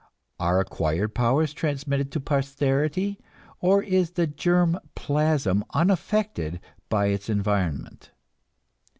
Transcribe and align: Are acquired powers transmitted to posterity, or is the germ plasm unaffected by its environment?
Are 0.39 0.59
acquired 0.59 1.13
powers 1.13 1.53
transmitted 1.53 2.11
to 2.13 2.19
posterity, 2.19 3.19
or 3.59 3.83
is 3.83 4.09
the 4.13 4.25
germ 4.25 4.79
plasm 4.95 5.63
unaffected 5.75 6.59
by 6.89 7.09
its 7.09 7.29
environment? 7.29 8.09